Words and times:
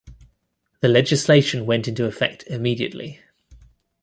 The 0.79 0.87
legislation 0.87 1.67
went 1.67 1.87
into 1.87 2.05
effect 2.05 2.43
immediately. 2.47 3.21